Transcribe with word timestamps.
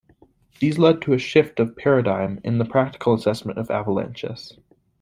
These 0.59 0.79
led 0.79 1.03
to 1.03 1.13
a 1.13 1.19
shift 1.19 1.59
of 1.59 1.77
paradigm 1.77 2.39
in 2.43 2.57
the 2.57 2.65
practical 2.65 3.13
assessment 3.13 3.59
of 3.59 3.69
avalanches. 3.69 4.57